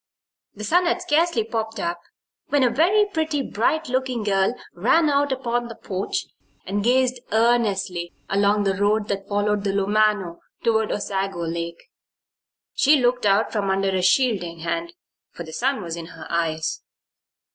The 0.55 0.63
sun 0.63 0.87
had 0.87 0.99
scarcely 1.03 1.43
popped 1.43 1.79
up 1.79 1.99
when 2.47 2.63
a 2.63 2.71
very 2.71 3.05
pretty, 3.05 3.43
bright 3.43 3.87
looking 3.87 4.23
girl 4.23 4.55
ran 4.73 5.11
out 5.11 5.31
upon 5.31 5.67
the 5.67 5.75
porch 5.75 6.25
and 6.65 6.83
gazed 6.83 7.19
earnestly 7.31 8.11
along 8.27 8.63
the 8.63 8.73
road 8.73 9.09
that 9.09 9.27
followed 9.27 9.63
the 9.63 9.73
Lumano 9.73 10.39
toward 10.63 10.89
Osago 10.91 11.41
Lake. 11.41 11.91
She 12.73 12.99
looked 12.99 13.27
out 13.27 13.51
from 13.51 13.69
under 13.69 13.89
a 13.89 14.01
shielding 14.01 14.61
hand, 14.61 14.93
for 15.33 15.43
the 15.43 15.53
sun 15.53 15.83
was 15.83 15.95
in 15.95 16.07
her 16.07 16.25
eyes. 16.31 16.81